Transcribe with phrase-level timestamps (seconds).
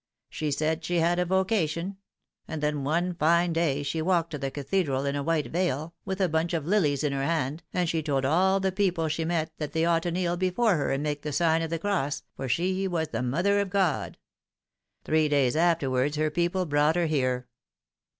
[0.31, 1.97] She said she had a vocation;
[2.47, 6.19] and then one fine day she walked to the Cathedral in a white veil, with
[6.19, 9.51] a bunch of lilies in her hand, and she told all the people she met
[9.59, 12.49] that they ought to kneel before her and make the sign of the cross, for
[12.49, 14.17] she was the Mother of God.
[15.03, 17.47] Three days after wards her people brought her here.